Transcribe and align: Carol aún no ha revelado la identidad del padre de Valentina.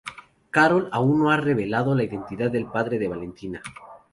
Carol 0.49 0.89
aún 0.91 1.19
no 1.19 1.29
ha 1.29 1.37
revelado 1.37 1.93
la 1.93 2.01
identidad 2.03 2.49
del 2.49 2.65
padre 2.65 2.97
de 2.97 3.07
Valentina. 3.07 3.61